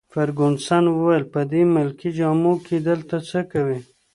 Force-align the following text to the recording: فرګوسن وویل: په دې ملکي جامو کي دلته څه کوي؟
فرګوسن 0.13 0.83
وویل: 0.89 1.23
په 1.33 1.41
دې 1.51 1.61
ملکي 1.75 2.09
جامو 2.17 2.53
کي 2.65 2.77
دلته 2.87 3.15
څه 3.29 3.39
کوي؟ 3.51 3.79